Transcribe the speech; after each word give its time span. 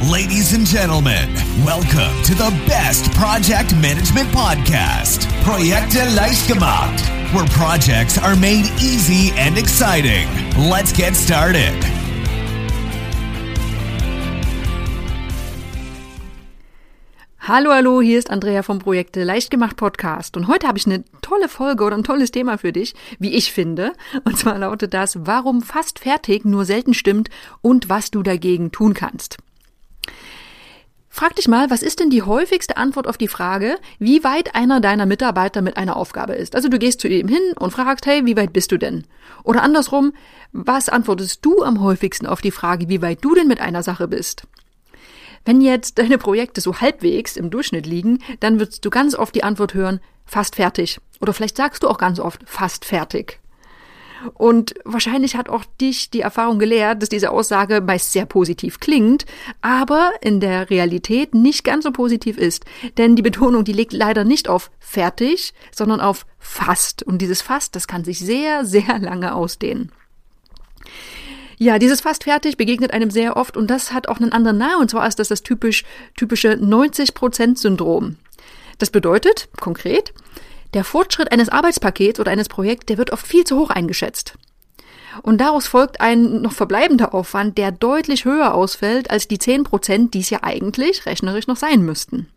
Ladies 0.00 0.54
and 0.54 0.64
gentlemen, 0.64 1.28
welcome 1.66 2.22
to 2.22 2.32
the 2.32 2.56
best 2.68 3.10
project 3.14 3.74
management 3.82 4.30
podcast, 4.30 5.26
Projekte 5.42 6.04
leicht 6.14 6.46
gemacht, 6.46 7.02
where 7.34 7.44
projects 7.46 8.16
are 8.16 8.36
made 8.36 8.70
easy 8.78 9.32
and 9.36 9.58
exciting. 9.58 10.28
Let's 10.56 10.92
get 10.92 11.16
started. 11.16 11.74
Hallo, 17.40 17.72
hallo, 17.72 18.00
hier 18.00 18.20
ist 18.20 18.30
Andrea 18.30 18.62
vom 18.62 18.78
Projekte 18.78 19.24
Leichtgemacht 19.24 19.76
Podcast 19.76 20.36
und 20.36 20.46
heute 20.46 20.68
habe 20.68 20.78
ich 20.78 20.86
eine 20.86 21.02
tolle 21.22 21.48
Folge 21.48 21.82
oder 21.82 21.96
ein 21.96 22.04
tolles 22.04 22.30
Thema 22.30 22.56
für 22.56 22.70
dich, 22.70 22.94
wie 23.18 23.34
ich 23.34 23.52
finde. 23.52 23.94
Und 24.24 24.38
zwar 24.38 24.58
lautet 24.58 24.94
das, 24.94 25.26
warum 25.26 25.60
fast 25.60 25.98
fertig 25.98 26.44
nur 26.44 26.64
selten 26.64 26.94
stimmt 26.94 27.30
und 27.62 27.88
was 27.88 28.12
du 28.12 28.22
dagegen 28.22 28.70
tun 28.70 28.94
kannst. 28.94 29.38
Frag 31.18 31.34
dich 31.34 31.48
mal, 31.48 31.68
was 31.68 31.82
ist 31.82 31.98
denn 31.98 32.10
die 32.10 32.22
häufigste 32.22 32.76
Antwort 32.76 33.08
auf 33.08 33.18
die 33.18 33.26
Frage, 33.26 33.80
wie 33.98 34.22
weit 34.22 34.54
einer 34.54 34.80
deiner 34.80 35.04
Mitarbeiter 35.04 35.62
mit 35.62 35.76
einer 35.76 35.96
Aufgabe 35.96 36.34
ist? 36.34 36.54
Also 36.54 36.68
du 36.68 36.78
gehst 36.78 37.00
zu 37.00 37.08
ihm 37.08 37.26
hin 37.26 37.42
und 37.58 37.72
fragst, 37.72 38.06
hey, 38.06 38.24
wie 38.24 38.36
weit 38.36 38.52
bist 38.52 38.70
du 38.70 38.78
denn? 38.78 39.02
Oder 39.42 39.64
andersrum, 39.64 40.12
was 40.52 40.88
antwortest 40.88 41.44
du 41.44 41.64
am 41.64 41.82
häufigsten 41.82 42.24
auf 42.28 42.40
die 42.40 42.52
Frage, 42.52 42.88
wie 42.88 43.02
weit 43.02 43.24
du 43.24 43.34
denn 43.34 43.48
mit 43.48 43.60
einer 43.60 43.82
Sache 43.82 44.06
bist? 44.06 44.44
Wenn 45.44 45.60
jetzt 45.60 45.98
deine 45.98 46.18
Projekte 46.18 46.60
so 46.60 46.80
halbwegs 46.80 47.36
im 47.36 47.50
Durchschnitt 47.50 47.86
liegen, 47.86 48.20
dann 48.38 48.60
wirst 48.60 48.84
du 48.84 48.88
ganz 48.88 49.16
oft 49.16 49.34
die 49.34 49.42
Antwort 49.42 49.74
hören, 49.74 49.98
fast 50.24 50.54
fertig. 50.54 51.00
Oder 51.20 51.32
vielleicht 51.32 51.56
sagst 51.56 51.82
du 51.82 51.88
auch 51.88 51.98
ganz 51.98 52.20
oft, 52.20 52.42
fast 52.46 52.84
fertig. 52.84 53.40
Und 54.34 54.74
wahrscheinlich 54.84 55.36
hat 55.36 55.48
auch 55.48 55.64
dich 55.80 56.10
die 56.10 56.20
Erfahrung 56.20 56.58
gelehrt, 56.58 57.02
dass 57.02 57.08
diese 57.08 57.30
Aussage 57.30 57.80
meist 57.80 58.12
sehr 58.12 58.26
positiv 58.26 58.80
klingt, 58.80 59.26
aber 59.60 60.12
in 60.20 60.40
der 60.40 60.70
Realität 60.70 61.34
nicht 61.34 61.64
ganz 61.64 61.84
so 61.84 61.92
positiv 61.92 62.36
ist. 62.38 62.64
Denn 62.96 63.16
die 63.16 63.22
Betonung, 63.22 63.64
die 63.64 63.72
liegt 63.72 63.92
leider 63.92 64.24
nicht 64.24 64.48
auf 64.48 64.70
fertig, 64.80 65.54
sondern 65.72 66.00
auf 66.00 66.26
fast. 66.38 67.02
Und 67.02 67.22
dieses 67.22 67.42
fast, 67.42 67.76
das 67.76 67.86
kann 67.86 68.04
sich 68.04 68.18
sehr, 68.18 68.64
sehr 68.64 68.98
lange 68.98 69.34
ausdehnen. 69.34 69.92
Ja, 71.60 71.80
dieses 71.80 72.00
fast 72.00 72.24
fertig 72.24 72.56
begegnet 72.56 72.92
einem 72.92 73.10
sehr 73.10 73.36
oft 73.36 73.56
und 73.56 73.68
das 73.68 73.92
hat 73.92 74.08
auch 74.08 74.20
einen 74.20 74.32
anderen 74.32 74.58
Namen 74.58 74.82
und 74.82 74.90
zwar 74.90 75.08
ist 75.08 75.18
das 75.18 75.26
das 75.26 75.42
typisch, 75.42 75.84
typische 76.16 76.52
90%-Syndrom. 76.52 78.16
Das 78.78 78.90
bedeutet, 78.90 79.48
konkret, 79.60 80.14
der 80.74 80.84
Fortschritt 80.84 81.32
eines 81.32 81.48
Arbeitspakets 81.48 82.20
oder 82.20 82.30
eines 82.30 82.48
Projekts, 82.48 82.86
der 82.86 82.98
wird 82.98 83.12
oft 83.12 83.26
viel 83.26 83.44
zu 83.44 83.58
hoch 83.58 83.70
eingeschätzt. 83.70 84.34
Und 85.22 85.40
daraus 85.40 85.66
folgt 85.66 86.00
ein 86.00 86.42
noch 86.42 86.52
verbleibender 86.52 87.14
Aufwand, 87.14 87.58
der 87.58 87.72
deutlich 87.72 88.24
höher 88.24 88.54
ausfällt 88.54 89.10
als 89.10 89.26
die 89.26 89.38
10 89.38 89.64
Prozent, 89.64 90.14
die 90.14 90.20
es 90.20 90.30
ja 90.30 90.40
eigentlich 90.42 91.06
rechnerisch 91.06 91.46
noch 91.46 91.56
sein 91.56 91.82
müssten. 91.82 92.28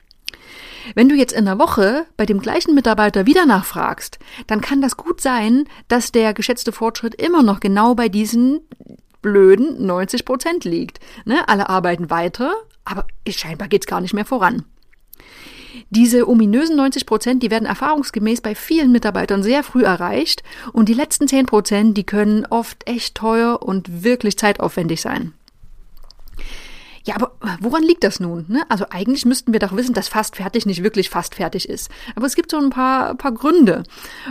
Wenn 0.95 1.09
du 1.09 1.15
jetzt 1.15 1.33
in 1.33 1.45
der 1.45 1.59
Woche 1.59 2.05
bei 2.17 2.25
dem 2.25 2.39
gleichen 2.39 2.73
Mitarbeiter 2.73 3.25
wieder 3.25 3.45
nachfragst, 3.45 4.17
dann 4.47 4.61
kann 4.61 4.81
das 4.81 4.97
gut 4.97 5.21
sein, 5.21 5.65
dass 5.87 6.11
der 6.11 6.33
geschätzte 6.33 6.71
Fortschritt 6.71 7.15
immer 7.15 7.43
noch 7.43 7.59
genau 7.59 7.93
bei 7.93 8.09
diesen 8.09 8.61
blöden 9.21 9.85
90 9.85 10.25
Prozent 10.25 10.65
liegt. 10.65 10.99
Ne? 11.25 11.47
Alle 11.47 11.69
arbeiten 11.69 12.09
weiter, 12.09 12.53
aber 12.83 13.05
scheinbar 13.27 13.67
geht's 13.67 13.85
gar 13.85 14.01
nicht 14.01 14.13
mehr 14.13 14.25
voran. 14.25 14.65
Diese 15.89 16.27
ominösen 16.27 16.75
90 16.75 17.05
Prozent, 17.05 17.43
die 17.43 17.51
werden 17.51 17.65
erfahrungsgemäß 17.65 18.41
bei 18.41 18.55
vielen 18.55 18.91
Mitarbeitern 18.91 19.43
sehr 19.43 19.63
früh 19.63 19.83
erreicht 19.83 20.43
und 20.73 20.89
die 20.89 20.93
letzten 20.93 21.27
10 21.27 21.45
Prozent, 21.45 21.97
die 21.97 22.03
können 22.03 22.45
oft 22.49 22.87
echt 22.87 23.15
teuer 23.15 23.61
und 23.61 24.03
wirklich 24.03 24.37
zeitaufwendig 24.37 25.01
sein. 25.01 25.33
Ja, 27.03 27.15
aber 27.15 27.31
woran 27.59 27.81
liegt 27.81 28.03
das 28.03 28.19
nun? 28.19 28.45
Ne? 28.47 28.61
Also 28.69 28.85
eigentlich 28.91 29.25
müssten 29.25 29.53
wir 29.53 29.59
doch 29.59 29.75
wissen, 29.75 29.93
dass 29.93 30.07
fast 30.07 30.35
fertig 30.35 30.65
nicht 30.67 30.83
wirklich 30.83 31.09
fast 31.09 31.35
fertig 31.35 31.67
ist. 31.67 31.89
Aber 32.15 32.27
es 32.27 32.35
gibt 32.35 32.51
so 32.51 32.57
ein 32.57 32.69
paar, 32.69 33.15
paar 33.15 33.31
Gründe. 33.31 33.83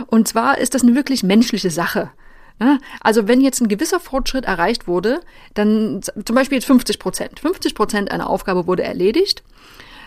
Und 0.07 0.27
zwar 0.27 0.57
ist 0.57 0.73
das 0.73 0.83
eine 0.83 0.95
wirklich 0.95 1.21
menschliche 1.23 1.69
Sache. 1.69 2.11
Also 3.01 3.27
wenn 3.27 3.41
jetzt 3.41 3.59
ein 3.59 3.67
gewisser 3.67 3.99
Fortschritt 3.99 4.45
erreicht 4.45 4.87
wurde, 4.87 5.21
dann 5.55 6.01
zum 6.01 6.35
Beispiel 6.35 6.59
jetzt 6.59 6.67
50 6.67 6.99
Prozent. 6.99 7.39
50 7.39 7.73
Prozent 7.73 8.11
einer 8.11 8.29
Aufgabe 8.29 8.67
wurde 8.67 8.83
erledigt, 8.83 9.43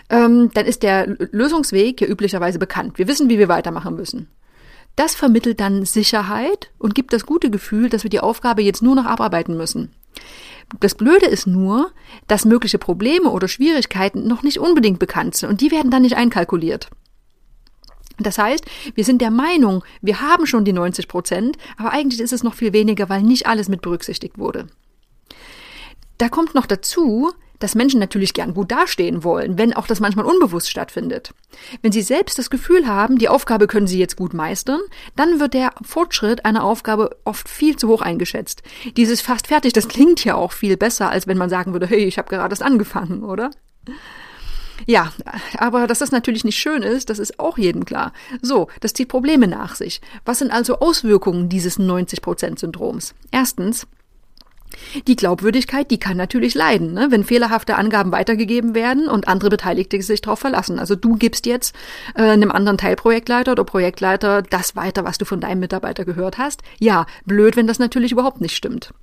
ähm, 0.09 0.51
dann 0.53 0.65
ist 0.65 0.83
der 0.83 1.07
Lösungsweg 1.07 2.01
ja 2.01 2.07
üblicherweise 2.07 2.59
bekannt. 2.59 2.97
Wir 2.97 3.07
wissen, 3.07 3.29
wie 3.29 3.39
wir 3.39 3.47
weitermachen 3.47 3.95
müssen. 3.95 4.27
Das 4.95 5.15
vermittelt 5.15 5.59
dann 5.59 5.85
Sicherheit 5.85 6.71
und 6.77 6.95
gibt 6.95 7.11
das 7.11 7.25
gute 7.25 7.49
Gefühl, 7.49 7.89
dass 7.89 8.03
wir 8.03 8.09
die 8.09 8.21
Aufgabe 8.21 8.61
jetzt 8.61 8.81
nur 8.81 8.95
noch 8.95 9.05
abarbeiten 9.05 9.57
müssen. 9.57 9.93
Das 10.79 10.95
Blöde 10.95 11.25
ist 11.25 11.47
nur, 11.47 11.91
dass 12.27 12.45
mögliche 12.45 12.79
Probleme 12.79 13.29
oder 13.29 13.47
Schwierigkeiten 13.47 14.27
noch 14.27 14.41
nicht 14.41 14.59
unbedingt 14.59 14.99
bekannt 14.99 15.35
sind 15.35 15.49
und 15.49 15.61
die 15.61 15.71
werden 15.71 15.91
dann 15.91 16.01
nicht 16.01 16.15
einkalkuliert. 16.15 16.89
Das 18.17 18.37
heißt, 18.37 18.65
wir 18.95 19.03
sind 19.03 19.21
der 19.21 19.31
Meinung, 19.31 19.83
wir 20.01 20.21
haben 20.21 20.47
schon 20.47 20.63
die 20.63 20.73
90 20.73 21.07
Prozent, 21.09 21.57
aber 21.77 21.91
eigentlich 21.91 22.21
ist 22.21 22.31
es 22.31 22.43
noch 22.43 22.53
viel 22.53 22.71
weniger, 22.71 23.09
weil 23.09 23.21
nicht 23.21 23.45
alles 23.45 23.67
mit 23.67 23.81
berücksichtigt 23.81 24.37
wurde. 24.37 24.67
Da 26.17 26.29
kommt 26.29 26.55
noch 26.55 26.65
dazu, 26.65 27.33
dass 27.59 27.75
Menschen 27.75 27.99
natürlich 27.99 28.33
gern 28.33 28.53
gut 28.53 28.71
dastehen 28.71 29.23
wollen, 29.23 29.57
wenn 29.57 29.73
auch 29.73 29.87
das 29.87 29.99
manchmal 29.99 30.25
unbewusst 30.25 30.69
stattfindet. 30.69 31.33
Wenn 31.81 31.91
sie 31.91 32.01
selbst 32.01 32.37
das 32.37 32.49
Gefühl 32.49 32.87
haben, 32.87 33.17
die 33.17 33.29
Aufgabe 33.29 33.67
können 33.67 33.87
sie 33.87 33.99
jetzt 33.99 34.17
gut 34.17 34.33
meistern, 34.33 34.79
dann 35.15 35.39
wird 35.39 35.53
der 35.53 35.73
Fortschritt 35.83 36.45
einer 36.45 36.63
Aufgabe 36.63 37.17
oft 37.23 37.49
viel 37.49 37.75
zu 37.75 37.87
hoch 37.87 38.01
eingeschätzt. 38.01 38.63
Dieses 38.97 39.21
fast 39.21 39.47
fertig, 39.47 39.73
das 39.73 39.87
klingt 39.87 40.23
ja 40.23 40.35
auch 40.35 40.51
viel 40.51 40.77
besser, 40.77 41.09
als 41.09 41.27
wenn 41.27 41.37
man 41.37 41.49
sagen 41.49 41.73
würde, 41.73 41.87
hey, 41.87 42.05
ich 42.05 42.17
habe 42.17 42.29
gerade 42.29 42.51
erst 42.51 42.63
angefangen, 42.63 43.23
oder? 43.23 43.51
Ja, 44.85 45.11
aber 45.57 45.87
dass 45.87 45.99
das 45.99 46.11
natürlich 46.11 46.43
nicht 46.43 46.57
schön 46.57 46.83
ist, 46.83 47.09
das 47.09 47.19
ist 47.19 47.39
auch 47.39 47.57
jedem 47.57 47.85
klar. 47.85 48.11
So, 48.41 48.67
das 48.81 48.93
zieht 48.93 49.07
Probleme 49.07 49.47
nach 49.47 49.75
sich. 49.75 50.01
Was 50.25 50.39
sind 50.39 50.51
also 50.51 50.79
Auswirkungen 50.79 51.49
dieses 51.49 51.79
90%-Syndroms? 51.79 53.15
Erstens, 53.31 53.87
die 55.07 55.15
Glaubwürdigkeit, 55.15 55.89
die 55.91 55.99
kann 55.99 56.17
natürlich 56.17 56.53
leiden, 56.53 56.93
ne? 56.93 57.07
wenn 57.09 57.23
fehlerhafte 57.23 57.75
Angaben 57.75 58.11
weitergegeben 58.11 58.75
werden 58.75 59.07
und 59.07 59.27
andere 59.27 59.49
Beteiligte 59.49 60.01
sich 60.01 60.21
darauf 60.21 60.39
verlassen. 60.39 60.79
Also 60.79 60.95
du 60.95 61.15
gibst 61.15 61.45
jetzt 61.45 61.75
äh, 62.15 62.23
einem 62.23 62.51
anderen 62.51 62.77
Teilprojektleiter 62.77 63.53
oder 63.53 63.63
Projektleiter 63.63 64.41
das 64.41 64.75
weiter, 64.75 65.03
was 65.03 65.17
du 65.17 65.25
von 65.25 65.39
deinem 65.39 65.59
Mitarbeiter 65.59 66.05
gehört 66.05 66.37
hast. 66.37 66.61
Ja, 66.79 67.05
blöd, 67.25 67.55
wenn 67.55 67.67
das 67.67 67.79
natürlich 67.79 68.11
überhaupt 68.11 68.41
nicht 68.41 68.55
stimmt. 68.55 68.93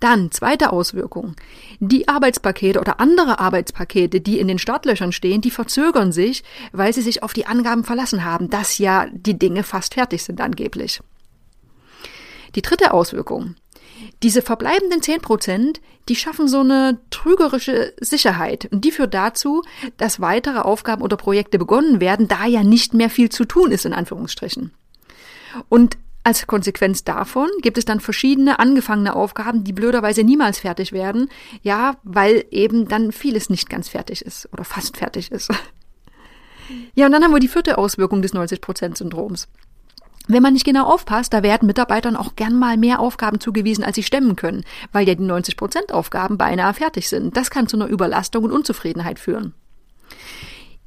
Dann, 0.00 0.30
zweite 0.30 0.72
Auswirkung. 0.72 1.34
Die 1.80 2.06
Arbeitspakete 2.06 2.78
oder 2.78 3.00
andere 3.00 3.40
Arbeitspakete, 3.40 4.20
die 4.20 4.38
in 4.38 4.46
den 4.46 4.60
Startlöchern 4.60 5.10
stehen, 5.10 5.40
die 5.40 5.50
verzögern 5.50 6.12
sich, 6.12 6.44
weil 6.70 6.92
sie 6.92 7.02
sich 7.02 7.24
auf 7.24 7.32
die 7.32 7.46
Angaben 7.46 7.82
verlassen 7.82 8.24
haben, 8.24 8.48
dass 8.48 8.78
ja 8.78 9.06
die 9.10 9.38
Dinge 9.38 9.64
fast 9.64 9.94
fertig 9.94 10.22
sind 10.22 10.40
angeblich. 10.40 11.00
Die 12.54 12.62
dritte 12.62 12.92
Auswirkung. 12.92 13.56
Diese 14.22 14.42
verbleibenden 14.42 15.02
10 15.02 15.20
Prozent, 15.20 15.80
die 16.08 16.16
schaffen 16.16 16.48
so 16.48 16.60
eine 16.60 16.98
trügerische 17.10 17.94
Sicherheit. 18.00 18.68
Und 18.70 18.84
die 18.84 18.92
führt 18.92 19.14
dazu, 19.14 19.62
dass 19.96 20.20
weitere 20.20 20.58
Aufgaben 20.58 21.02
oder 21.02 21.16
Projekte 21.16 21.58
begonnen 21.58 22.00
werden, 22.00 22.28
da 22.28 22.46
ja 22.46 22.62
nicht 22.62 22.94
mehr 22.94 23.10
viel 23.10 23.28
zu 23.28 23.44
tun 23.44 23.70
ist, 23.70 23.84
in 23.84 23.92
Anführungsstrichen. 23.92 24.72
Und 25.68 25.96
als 26.24 26.46
Konsequenz 26.46 27.04
davon 27.04 27.48
gibt 27.62 27.78
es 27.78 27.84
dann 27.84 28.00
verschiedene 28.00 28.58
angefangene 28.58 29.16
Aufgaben, 29.16 29.64
die 29.64 29.72
blöderweise 29.72 30.24
niemals 30.24 30.58
fertig 30.58 30.92
werden, 30.92 31.30
ja, 31.62 31.96
weil 32.02 32.44
eben 32.50 32.86
dann 32.86 33.12
vieles 33.12 33.48
nicht 33.48 33.70
ganz 33.70 33.88
fertig 33.88 34.22
ist 34.22 34.48
oder 34.52 34.64
fast 34.64 34.98
fertig 34.98 35.32
ist. 35.32 35.50
Ja, 36.94 37.06
und 37.06 37.12
dann 37.12 37.24
haben 37.24 37.32
wir 37.32 37.40
die 37.40 37.48
vierte 37.48 37.78
Auswirkung 37.78 38.20
des 38.20 38.34
90%-Syndroms. 38.34 39.48
Wenn 40.30 40.42
man 40.42 40.52
nicht 40.52 40.66
genau 40.66 40.84
aufpasst, 40.84 41.32
da 41.32 41.42
werden 41.42 41.66
Mitarbeitern 41.66 42.14
auch 42.14 42.36
gern 42.36 42.54
mal 42.54 42.76
mehr 42.76 43.00
Aufgaben 43.00 43.40
zugewiesen, 43.40 43.82
als 43.82 43.96
sie 43.96 44.02
stemmen 44.02 44.36
können, 44.36 44.62
weil 44.92 45.08
ja 45.08 45.14
die 45.14 45.24
90% 45.24 45.90
Aufgaben 45.90 46.36
beinahe 46.36 46.74
fertig 46.74 47.08
sind. 47.08 47.34
Das 47.34 47.48
kann 47.48 47.66
zu 47.66 47.78
einer 47.78 47.86
Überlastung 47.86 48.44
und 48.44 48.52
Unzufriedenheit 48.52 49.18
führen. 49.18 49.54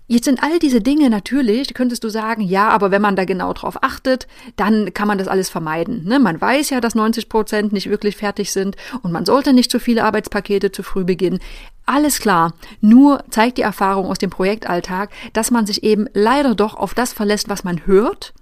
Jetzt 0.06 0.26
sind 0.26 0.44
all 0.44 0.60
diese 0.60 0.82
Dinge 0.82 1.10
natürlich, 1.10 1.74
könntest 1.74 2.04
du 2.04 2.10
sagen, 2.10 2.42
ja, 2.42 2.68
aber 2.68 2.92
wenn 2.92 3.02
man 3.02 3.16
da 3.16 3.26
genau 3.26 3.54
drauf 3.54 3.82
achtet, 3.82 4.28
dann 4.58 4.94
kann 4.94 5.08
man 5.08 5.18
das 5.18 5.30
alles 5.30 5.50
vermeiden. 5.50 6.04
Ne? 6.04 6.20
Man 6.20 6.40
weiß 6.40 6.70
ja, 6.70 6.82
dass 6.82 6.96
90 6.96 7.30
Prozent 7.30 7.72
nicht 7.72 7.90
wirklich 7.90 8.18
fertig 8.18 8.52
sind 8.52 8.76
und 9.02 9.12
man 9.12 9.26
sollte 9.26 9.54
nicht 9.54 9.72
zu 9.72 9.80
viele 9.80 10.04
Arbeitspakete 10.04 10.72
zu 10.72 10.84
früh 10.84 11.06
beginnen. 11.06 11.40
Alles 11.86 12.20
klar. 12.20 12.54
Nur 12.82 13.24
zeigt 13.30 13.58
die 13.58 13.62
Erfahrung 13.64 14.08
aus 14.08 14.18
dem 14.18 14.30
Projektalltag, 14.30 15.12
dass 15.34 15.50
man 15.50 15.66
sich 15.66 15.82
eben 15.82 16.08
leider 16.14 16.54
doch 16.56 16.76
auf 16.76 16.94
das 16.94 17.14
verlässt, 17.14 17.48
was 17.48 17.64
man 17.64 17.88
hört 17.88 18.34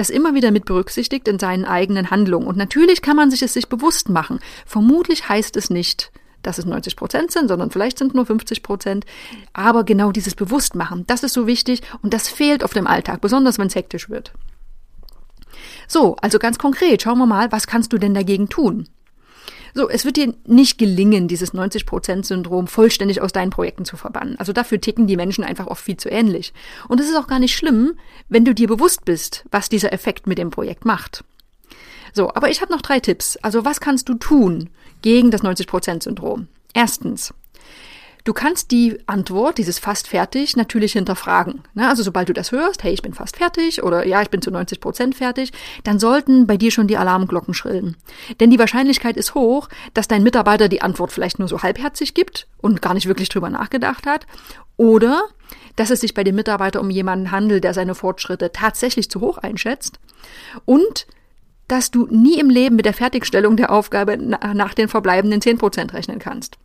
das 0.00 0.10
immer 0.10 0.34
wieder 0.34 0.50
mit 0.50 0.64
berücksichtigt 0.64 1.28
in 1.28 1.38
seinen 1.38 1.64
eigenen 1.64 2.10
Handlungen. 2.10 2.46
Und 2.46 2.56
natürlich 2.56 3.02
kann 3.02 3.16
man 3.16 3.30
sich 3.30 3.42
es 3.42 3.52
sich 3.52 3.68
bewusst 3.68 4.08
machen. 4.08 4.40
Vermutlich 4.66 5.28
heißt 5.28 5.56
es 5.56 5.70
nicht, 5.70 6.10
dass 6.42 6.58
es 6.58 6.64
90 6.64 6.96
Prozent 6.96 7.30
sind, 7.30 7.48
sondern 7.48 7.70
vielleicht 7.70 7.98
sind 7.98 8.14
nur 8.14 8.24
50 8.24 8.62
Prozent. 8.62 9.04
Aber 9.52 9.84
genau 9.84 10.10
dieses 10.10 10.34
Bewusstmachen, 10.34 11.06
das 11.06 11.22
ist 11.22 11.34
so 11.34 11.46
wichtig 11.46 11.82
und 12.02 12.14
das 12.14 12.28
fehlt 12.28 12.64
auf 12.64 12.72
dem 12.72 12.86
Alltag, 12.86 13.20
besonders 13.20 13.58
wenn 13.58 13.66
es 13.66 13.74
hektisch 13.74 14.08
wird. 14.08 14.32
So, 15.86 16.16
also 16.16 16.38
ganz 16.38 16.58
konkret, 16.58 17.02
schauen 17.02 17.18
wir 17.18 17.26
mal, 17.26 17.52
was 17.52 17.66
kannst 17.66 17.92
du 17.92 17.98
denn 17.98 18.14
dagegen 18.14 18.48
tun? 18.48 18.88
So, 19.74 19.88
es 19.88 20.04
wird 20.04 20.16
dir 20.16 20.34
nicht 20.46 20.78
gelingen, 20.78 21.28
dieses 21.28 21.54
90%-Syndrom 21.54 22.66
vollständig 22.66 23.20
aus 23.20 23.32
deinen 23.32 23.50
Projekten 23.50 23.84
zu 23.84 23.96
verbannen. 23.96 24.38
Also 24.38 24.52
dafür 24.52 24.80
ticken 24.80 25.06
die 25.06 25.16
Menschen 25.16 25.44
einfach 25.44 25.66
oft 25.66 25.84
viel 25.84 25.96
zu 25.96 26.08
ähnlich. 26.08 26.52
Und 26.88 27.00
es 27.00 27.08
ist 27.08 27.16
auch 27.16 27.26
gar 27.26 27.38
nicht 27.38 27.54
schlimm, 27.54 27.94
wenn 28.28 28.44
du 28.44 28.54
dir 28.54 28.68
bewusst 28.68 29.04
bist, 29.04 29.44
was 29.50 29.68
dieser 29.68 29.92
Effekt 29.92 30.26
mit 30.26 30.38
dem 30.38 30.50
Projekt 30.50 30.84
macht. 30.84 31.24
So, 32.12 32.34
aber 32.34 32.50
ich 32.50 32.60
habe 32.60 32.72
noch 32.72 32.82
drei 32.82 33.00
Tipps. 33.00 33.36
Also 33.38 33.64
was 33.64 33.80
kannst 33.80 34.08
du 34.08 34.14
tun 34.14 34.70
gegen 35.02 35.30
das 35.30 35.42
90%-Syndrom? 35.42 36.48
Erstens, 36.74 37.32
Du 38.24 38.32
kannst 38.32 38.70
die 38.70 38.98
Antwort, 39.06 39.58
dieses 39.58 39.78
fast 39.78 40.08
fertig, 40.08 40.56
natürlich 40.56 40.92
hinterfragen. 40.92 41.62
Ne? 41.74 41.88
Also 41.88 42.02
sobald 42.02 42.28
du 42.28 42.32
das 42.32 42.52
hörst, 42.52 42.82
hey, 42.82 42.92
ich 42.92 43.02
bin 43.02 43.14
fast 43.14 43.36
fertig 43.36 43.82
oder 43.82 44.06
ja, 44.06 44.22
ich 44.22 44.30
bin 44.30 44.42
zu 44.42 44.50
90 44.50 44.80
Prozent 44.80 45.14
fertig, 45.14 45.52
dann 45.84 45.98
sollten 45.98 46.46
bei 46.46 46.56
dir 46.56 46.70
schon 46.70 46.86
die 46.86 46.96
Alarmglocken 46.96 47.54
schrillen. 47.54 47.96
Denn 48.38 48.50
die 48.50 48.58
Wahrscheinlichkeit 48.58 49.16
ist 49.16 49.34
hoch, 49.34 49.68
dass 49.94 50.08
dein 50.08 50.22
Mitarbeiter 50.22 50.68
die 50.68 50.82
Antwort 50.82 51.12
vielleicht 51.12 51.38
nur 51.38 51.48
so 51.48 51.62
halbherzig 51.62 52.14
gibt 52.14 52.46
und 52.58 52.82
gar 52.82 52.94
nicht 52.94 53.06
wirklich 53.06 53.28
drüber 53.28 53.50
nachgedacht 53.50 54.06
hat. 54.06 54.26
Oder 54.76 55.22
dass 55.76 55.90
es 55.90 56.00
sich 56.00 56.14
bei 56.14 56.24
dem 56.24 56.34
Mitarbeiter 56.34 56.80
um 56.80 56.90
jemanden 56.90 57.30
handelt, 57.30 57.64
der 57.64 57.74
seine 57.74 57.94
Fortschritte 57.94 58.52
tatsächlich 58.52 59.10
zu 59.10 59.20
hoch 59.20 59.38
einschätzt. 59.38 59.98
Und 60.64 61.06
dass 61.68 61.90
du 61.90 62.06
nie 62.10 62.38
im 62.38 62.50
Leben 62.50 62.76
mit 62.76 62.84
der 62.84 62.94
Fertigstellung 62.94 63.56
der 63.56 63.70
Aufgabe 63.70 64.16
nach 64.18 64.74
den 64.74 64.88
verbleibenden 64.88 65.40
10 65.40 65.58
Prozent 65.58 65.94
rechnen 65.94 66.18
kannst. 66.18 66.58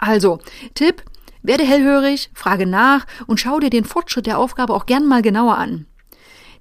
Also, 0.00 0.38
Tipp, 0.74 1.02
werde 1.42 1.64
hellhörig, 1.64 2.30
frage 2.34 2.66
nach 2.66 3.06
und 3.26 3.38
schau 3.38 3.60
dir 3.60 3.70
den 3.70 3.84
Fortschritt 3.84 4.26
der 4.26 4.38
Aufgabe 4.38 4.74
auch 4.74 4.86
gern 4.86 5.06
mal 5.06 5.22
genauer 5.22 5.58
an. 5.58 5.86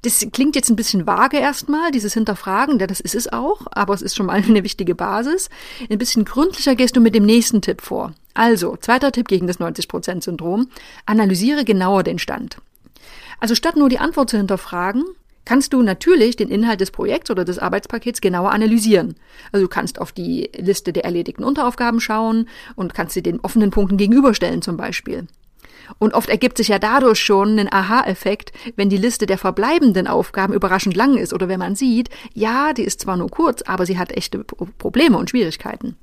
Das 0.02 0.26
klingt 0.32 0.56
jetzt 0.56 0.70
ein 0.70 0.78
bisschen 0.78 1.08
vage 1.08 1.38
erstmal, 1.38 1.92
dieses 1.92 2.14
Hinterfragen, 2.14 2.80
ja, 2.80 2.88
das 2.88 3.00
ist 3.00 3.16
es 3.16 3.32
auch, 3.32 3.62
aber 3.72 3.94
es 3.94 4.02
ist 4.02 4.16
schon 4.16 4.28
mal 4.28 4.42
eine 4.48 4.64
wichtige 4.64 4.94
Basis. 4.94 5.50
Ein 5.90 5.98
bisschen 5.98 6.26
gründlicher 6.26 6.76
gehst 6.76 6.96
du 6.96 7.02
mit 7.02 7.16
dem 7.16 7.26
nächsten 7.26 7.62
Tipp 7.62 7.82
vor. 7.82 8.14
Also, 8.34 8.78
zweiter 8.78 9.12
Tipp 9.12 9.28
gegen 9.28 9.48
das 9.48 9.60
90%-Syndrom, 9.60 10.68
analysiere 11.06 11.66
genauer 11.66 12.04
den 12.04 12.20
Stand. 12.20 12.58
Also 13.40 13.56
statt 13.56 13.78
nur 13.78 13.90
die 13.90 14.00
Antwort 14.00 14.30
zu 14.30 14.38
hinterfragen, 14.38 15.04
kannst 15.50 15.74
du 15.74 15.82
natürlich 15.82 16.36
den 16.36 16.50
Inhalt 16.50 16.80
des 16.80 16.92
Projekts 16.92 17.32
oder 17.32 17.44
des 17.44 17.58
Arbeitspakets 17.58 18.22
genauer 18.22 18.52
analysieren. 18.52 19.16
Also 19.52 19.66
du 19.66 19.68
kannst 19.68 20.00
auf 20.00 20.12
die 20.12 20.52
Liste 20.56 20.94
der 20.94 21.06
erledigten 21.06 21.44
Unteraufgaben 21.44 22.00
schauen 22.00 22.48
und 22.76 22.94
kannst 22.94 23.16
sie 23.16 23.24
den 23.24 23.40
offenen 23.40 23.72
Punkten 23.72 23.98
gegenüberstellen 23.98 24.62
zum 24.62 24.78
Beispiel. 24.78 25.26
Und 25.98 26.14
oft 26.14 26.30
ergibt 26.30 26.58
sich 26.58 26.68
ja 26.68 26.78
dadurch 26.78 27.20
schon 27.20 27.58
ein 27.58 27.74
Aha-Effekt, 27.74 28.52
wenn 28.76 28.92
die 28.92 28.98
Liste 28.98 29.26
der 29.26 29.40
verbleibenden 29.40 30.06
Aufgaben 30.06 30.54
überraschend 30.54 30.96
lang 30.96 31.18
ist 31.18 31.34
oder 31.34 31.48
wenn 31.48 31.58
man 31.58 31.74
sieht, 31.74 32.12
ja, 32.36 32.72
die 32.74 32.84
ist 32.84 33.02
zwar 33.02 33.18
nur 33.18 33.32
kurz, 33.32 33.64
aber 33.64 33.88
sie 33.88 33.98
hat 33.98 34.12
echte 34.12 34.44
Probleme 34.44 35.18
und 35.18 35.32
Schwierigkeiten. 35.32 35.96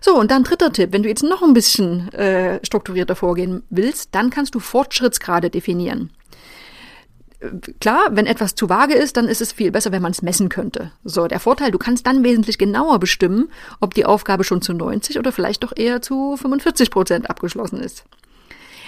So, 0.00 0.16
und 0.16 0.30
dann 0.30 0.44
dritter 0.44 0.72
Tipp, 0.72 0.92
wenn 0.92 1.02
du 1.02 1.08
jetzt 1.08 1.24
noch 1.24 1.42
ein 1.42 1.54
bisschen 1.54 2.12
äh, 2.12 2.64
strukturierter 2.64 3.16
vorgehen 3.16 3.64
willst, 3.68 4.14
dann 4.14 4.30
kannst 4.30 4.54
du 4.54 4.60
Fortschrittsgrade 4.60 5.50
definieren 5.50 6.12
klar, 7.80 8.08
wenn 8.12 8.26
etwas 8.26 8.54
zu 8.54 8.68
vage 8.68 8.94
ist, 8.94 9.16
dann 9.16 9.28
ist 9.28 9.40
es 9.40 9.52
viel 9.52 9.70
besser, 9.70 9.92
wenn 9.92 10.02
man 10.02 10.12
es 10.12 10.22
messen 10.22 10.48
könnte. 10.48 10.92
So, 11.04 11.26
der 11.26 11.40
Vorteil, 11.40 11.70
du 11.70 11.78
kannst 11.78 12.06
dann 12.06 12.24
wesentlich 12.24 12.58
genauer 12.58 12.98
bestimmen, 12.98 13.50
ob 13.80 13.94
die 13.94 14.06
Aufgabe 14.06 14.44
schon 14.44 14.62
zu 14.62 14.72
90 14.72 15.18
oder 15.18 15.32
vielleicht 15.32 15.64
doch 15.64 15.72
eher 15.76 16.02
zu 16.02 16.36
45 16.36 16.90
Prozent 16.90 17.30
abgeschlossen 17.30 17.80
ist. 17.80 18.04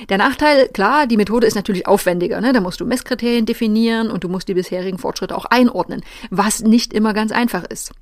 Der 0.09 0.19
Nachteil, 0.19 0.69
klar, 0.69 1.07
die 1.07 1.17
Methode 1.17 1.47
ist 1.47 1.55
natürlich 1.55 1.87
aufwendiger. 1.87 2.41
Ne? 2.41 2.53
Da 2.53 2.61
musst 2.61 2.81
du 2.81 2.85
Messkriterien 2.85 3.47
definieren 3.47 4.11
und 4.11 4.25
du 4.25 4.29
musst 4.29 4.49
die 4.49 4.55
bisherigen 4.55 4.99
Fortschritte 4.99 5.37
auch 5.37 5.47
einordnen, 5.47 6.03
was 6.31 6.61
nicht 6.61 6.93
immer 6.93 7.15
ganz 7.15 7.33
einfach 7.33 7.65
ist. 7.65 7.93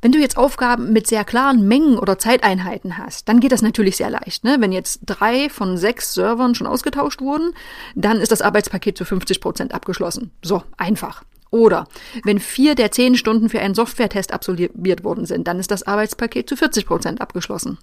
Wenn 0.00 0.12
du 0.12 0.18
jetzt 0.18 0.36
Aufgaben 0.36 0.92
mit 0.92 1.08
sehr 1.08 1.24
klaren 1.24 1.66
Mengen 1.66 1.98
oder 1.98 2.18
Zeiteinheiten 2.18 2.98
hast, 2.98 3.28
dann 3.28 3.40
geht 3.40 3.50
das 3.50 3.62
natürlich 3.62 3.96
sehr 3.96 4.10
leicht. 4.10 4.44
Ne? 4.44 4.58
Wenn 4.60 4.70
jetzt 4.70 5.00
drei 5.04 5.48
von 5.48 5.76
sechs 5.76 6.14
Servern 6.14 6.54
schon 6.54 6.68
ausgetauscht 6.68 7.20
wurden, 7.20 7.52
dann 7.96 8.20
ist 8.20 8.30
das 8.30 8.42
Arbeitspaket 8.42 8.96
zu 8.96 9.04
50 9.04 9.40
Prozent 9.40 9.74
abgeschlossen. 9.74 10.30
So, 10.42 10.62
einfach. 10.76 11.24
Oder 11.50 11.88
wenn 12.24 12.38
vier 12.38 12.74
der 12.74 12.92
zehn 12.92 13.16
Stunden 13.16 13.48
für 13.48 13.60
einen 13.60 13.74
Softwaretest 13.74 14.32
absolviert 14.32 15.02
worden 15.02 15.26
sind, 15.26 15.48
dann 15.48 15.58
ist 15.58 15.70
das 15.70 15.82
Arbeitspaket 15.82 16.48
zu 16.48 16.56
40 16.56 16.86
Prozent 16.86 17.20
abgeschlossen. 17.20 17.78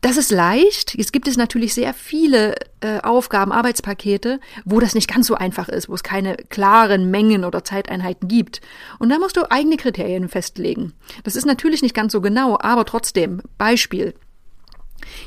Das 0.00 0.16
ist 0.16 0.30
leicht. 0.30 0.96
Jetzt 0.96 1.12
gibt 1.12 1.26
es 1.26 1.36
natürlich 1.36 1.74
sehr 1.74 1.92
viele 1.92 2.54
äh, 2.80 3.00
Aufgaben, 3.00 3.50
Arbeitspakete, 3.50 4.38
wo 4.64 4.78
das 4.78 4.94
nicht 4.94 5.12
ganz 5.12 5.26
so 5.26 5.34
einfach 5.34 5.68
ist, 5.68 5.88
wo 5.88 5.94
es 5.94 6.04
keine 6.04 6.36
klaren 6.36 7.10
Mengen 7.10 7.44
oder 7.44 7.64
Zeiteinheiten 7.64 8.28
gibt. 8.28 8.60
Und 9.00 9.08
da 9.08 9.18
musst 9.18 9.36
du 9.36 9.50
eigene 9.50 9.76
Kriterien 9.76 10.28
festlegen. 10.28 10.92
Das 11.24 11.34
ist 11.34 11.46
natürlich 11.46 11.82
nicht 11.82 11.94
ganz 11.94 12.12
so 12.12 12.20
genau, 12.20 12.56
aber 12.60 12.84
trotzdem. 12.84 13.42
Beispiel. 13.58 14.14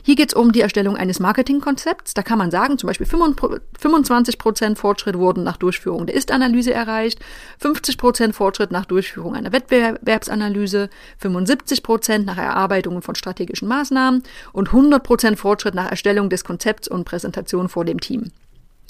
Hier 0.03 0.15
geht 0.15 0.29
es 0.29 0.33
um 0.33 0.51
die 0.51 0.61
Erstellung 0.61 0.95
eines 0.95 1.19
Marketingkonzepts. 1.19 2.13
Da 2.13 2.23
kann 2.23 2.37
man 2.37 2.51
sagen, 2.51 2.77
zum 2.77 2.87
Beispiel 2.87 3.07
25% 3.07 4.75
Fortschritt 4.75 5.17
wurden 5.17 5.43
nach 5.43 5.57
Durchführung 5.57 6.05
der 6.05 6.15
Ist-Analyse 6.15 6.73
erreicht, 6.73 7.19
50% 7.61 8.33
Fortschritt 8.33 8.71
nach 8.71 8.85
Durchführung 8.85 9.35
einer 9.35 9.51
Wettbewerbsanalyse, 9.51 10.89
75% 11.21 12.19
nach 12.19 12.37
Erarbeitung 12.37 13.01
von 13.01 13.15
strategischen 13.15 13.67
Maßnahmen 13.67 14.23
und 14.53 14.69
100% 14.69 15.35
Fortschritt 15.35 15.75
nach 15.75 15.89
Erstellung 15.89 16.29
des 16.29 16.43
Konzepts 16.43 16.87
und 16.87 17.05
Präsentation 17.05 17.69
vor 17.69 17.85
dem 17.85 17.99
Team. 17.99 18.31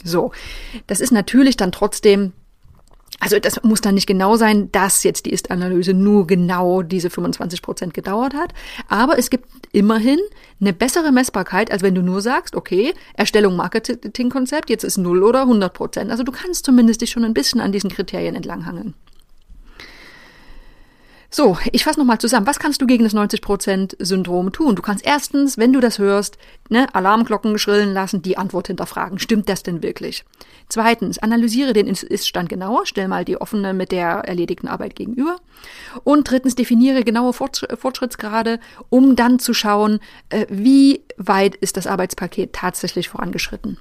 So, 0.04 0.32
das 0.88 1.00
ist 1.00 1.12
natürlich 1.12 1.58
dann 1.58 1.72
trotzdem 1.72 2.34
also 3.22 3.38
das 3.40 3.64
muss 3.64 3.82
dann 3.82 3.94
nicht 3.94 4.08
genau 4.08 4.36
sein, 4.36 4.72
dass 4.72 5.04
jetzt 5.04 5.28
die 5.28 5.30
Ist-Analyse 5.30 5.94
nur 5.94 6.26
genau 6.26 6.82
diese 6.82 7.12
25 7.12 7.62
Prozent 7.62 7.94
gedauert 7.94 8.34
hat. 8.34 8.52
Aber 8.90 9.20
es 9.20 9.30
gibt 9.30 9.46
immerhin 9.72 10.18
eine 10.60 10.74
bessere 10.74 11.12
Messbarkeit, 11.12 11.72
als 11.72 11.84
wenn 11.84 11.94
du 11.94 12.02
nur 12.02 12.22
sagst, 12.22 12.56
okay, 12.56 12.96
Erstellung 13.14 13.56
Marketingkonzept, 13.56 14.72
jetzt 14.72 14.84
ist 14.84 14.98
0 14.98 15.22
oder 15.22 15.42
100 15.42 15.72
Prozent. 15.72 16.10
Also 16.10 16.24
du 16.24 16.32
kannst 16.32 16.66
zumindest 16.66 17.02
dich 17.02 17.12
schon 17.12 17.24
ein 17.24 17.36
bisschen 17.36 17.62
an 17.62 17.72
diesen 17.72 17.92
Kriterien 17.92 18.34
entlanghangeln. 18.34 18.96
So, 21.34 21.58
ich 21.72 21.86
fasse 21.86 21.98
nochmal 21.98 22.18
zusammen. 22.18 22.46
Was 22.46 22.60
kannst 22.60 22.82
du 22.82 22.86
gegen 22.86 23.06
das 23.06 23.16
90%-Syndrom 23.16 24.52
tun? 24.52 24.76
Du 24.76 24.82
kannst 24.82 25.06
erstens, 25.06 25.58
wenn 25.58 25.72
du 25.72 25.80
das 25.80 25.98
hörst, 25.98 26.38
ne, 26.68 26.94
Alarmglocken 26.94 27.58
schrillen 27.58 27.94
lassen, 27.94 28.22
die 28.22 28.38
Antwort 28.38 28.68
hinterfragen. 28.68 29.18
Stimmt 29.18 29.48
das 29.48 29.64
denn 29.64 29.82
wirklich? 29.82 30.26
Zweitens, 30.68 31.20
analysiere 31.20 31.72
den 31.72 31.88
Ist-Stand 31.88 32.50
genauer, 32.50 32.86
stell 32.86 33.08
mal 33.08 33.24
die 33.24 33.40
offene 33.40 33.74
mit 33.74 33.94
der 33.94 34.26
erledigten 34.26 34.68
Arbeit 34.68 34.98
gegenüber. 34.98 35.38
Und 36.04 36.30
drittens, 36.30 36.56
definiere 36.56 37.06
genaue 37.06 37.32
Fortschrittsgrade, 37.32 38.60
um 38.90 39.16
dann 39.16 39.40
zu 39.40 39.54
schauen, 39.54 40.02
äh, 40.28 40.46
wie 40.50 41.06
weit 41.16 41.56
ist 41.56 41.78
das 41.78 41.88
Arbeitspaket 41.88 42.52
tatsächlich 42.52 43.08
vorangeschritten. 43.08 43.78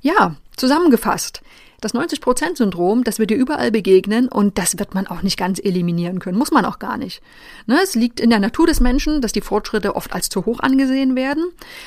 Ja, 0.00 0.36
zusammengefasst. 0.56 1.42
Das 1.80 1.94
90%-Syndrom, 1.94 3.04
das 3.04 3.20
wird 3.20 3.30
dir 3.30 3.36
überall 3.36 3.70
begegnen 3.70 4.28
und 4.28 4.58
das 4.58 4.78
wird 4.80 4.94
man 4.94 5.06
auch 5.06 5.22
nicht 5.22 5.38
ganz 5.38 5.60
eliminieren 5.60 6.18
können. 6.18 6.36
Muss 6.36 6.50
man 6.50 6.64
auch 6.64 6.80
gar 6.80 6.96
nicht. 6.96 7.22
Ne, 7.66 7.78
es 7.82 7.94
liegt 7.94 8.18
in 8.18 8.30
der 8.30 8.40
Natur 8.40 8.66
des 8.66 8.80
Menschen, 8.80 9.20
dass 9.20 9.32
die 9.32 9.40
Fortschritte 9.40 9.94
oft 9.94 10.12
als 10.12 10.28
zu 10.28 10.44
hoch 10.44 10.58
angesehen 10.58 11.14
werden. 11.14 11.44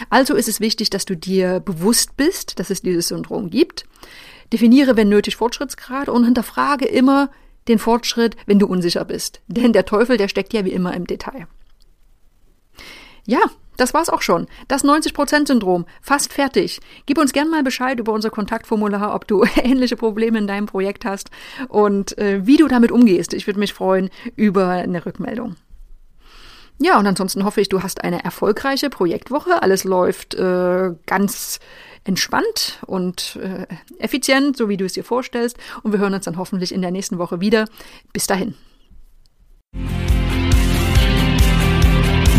Also 0.10 0.36
ist 0.36 0.48
es 0.48 0.62
wichtig, 0.62 0.90
dass 0.92 1.04
du 1.04 1.18
dir 1.18 1.60
bewusst 1.60 2.16
bist, 2.16 2.58
dass 2.60 2.70
es 2.70 2.82
dieses 2.82 3.10
Syndrom 3.10 3.50
gibt. 3.50 3.86
Definiere, 4.54 4.96
wenn 4.96 5.10
nötig, 5.10 5.36
Fortschrittsgrad 5.36 6.08
und 6.08 6.24
hinterfrage 6.24 6.86
immer 6.86 7.30
den 7.68 7.78
Fortschritt, 7.78 8.38
wenn 8.46 8.60
du 8.60 8.68
unsicher 8.68 9.04
bist. 9.04 9.42
Denn 9.48 9.74
der 9.74 9.86
Teufel, 9.86 10.16
der 10.16 10.30
steckt 10.30 10.54
ja 10.54 10.64
wie 10.64 10.72
immer 10.72 10.94
im 10.94 11.06
Detail. 11.06 11.48
Ja, 13.26 13.42
das 13.82 13.96
war's 13.96 14.10
auch 14.10 14.22
schon. 14.22 14.46
Das 14.68 14.84
90%-Syndrom. 14.84 15.86
Fast 16.02 16.32
fertig. 16.32 16.80
Gib 17.08 17.18
uns 17.18 17.34
gern 17.34 17.50
mal 17.50 17.64
Bescheid 17.64 18.00
über 18.00 18.14
unser 18.14 18.30
Kontaktformular, 18.30 19.16
ob 19.16 19.28
du 19.28 19.44
ähnliche 19.56 19.98
Probleme 19.98 20.38
in 20.38 20.48
deinem 20.48 20.68
Projekt 20.68 21.04
hast 21.04 21.32
und 21.68 22.18
äh, 22.20 22.46
wie 22.46 22.58
du 22.58 22.68
damit 22.68 22.92
umgehst. 22.92 23.34
Ich 23.34 23.48
würde 23.48 23.60
mich 23.60 23.74
freuen 23.74 24.10
über 24.36 24.68
eine 24.68 25.06
Rückmeldung. 25.06 25.56
Ja, 26.80 26.98
und 27.00 27.08
ansonsten 27.08 27.44
hoffe 27.44 27.62
ich, 27.62 27.70
du 27.70 27.84
hast 27.84 28.04
eine 28.04 28.24
erfolgreiche 28.24 28.90
Projektwoche. 28.90 29.62
Alles 29.62 29.84
läuft 29.84 30.36
äh, 30.36 30.92
ganz 31.06 31.60
entspannt 32.04 32.80
und 32.86 33.40
äh, 33.42 33.68
effizient, 33.98 34.58
so 34.58 34.70
wie 34.70 34.78
du 34.78 34.86
es 34.86 34.94
dir 34.94 35.04
vorstellst. 35.04 35.58
Und 35.84 35.92
wir 35.92 36.00
hören 36.00 36.14
uns 36.14 36.26
dann 36.26 36.38
hoffentlich 36.38 36.72
in 36.72 36.82
der 36.82 36.92
nächsten 36.92 37.18
Woche 37.18 37.42
wieder. 37.42 37.66
Bis 38.14 38.28
dahin. 38.28 38.56